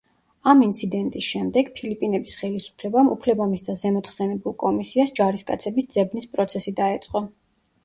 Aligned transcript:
ამ 0.51 0.61
ინციდენტის 0.67 1.27
შემდეგ 1.33 1.69
ფილიპინების 1.79 2.33
ხელისუფლებამ 2.39 3.11
უფლება 3.17 3.47
მისცა 3.53 3.77
ზემოთხსენებულ 3.83 4.57
კომისიას 4.65 5.15
ჯარისკაცების 5.23 5.93
ძებნის 5.99 6.29
პროცესი 6.35 6.77
დაეწყო. 6.85 7.25